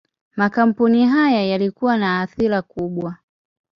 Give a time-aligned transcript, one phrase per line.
[0.35, 3.17] Makampuni haya yalikuwa na athira kubwa.